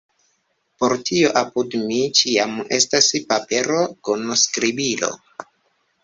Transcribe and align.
Por 0.83 0.93
tio 1.09 1.27
apud 1.41 1.75
mi 1.81 1.99
ĉiam 2.19 2.55
estas 2.77 3.09
papero 3.33 3.83
kun 4.07 4.25
skribilo. 4.45 5.11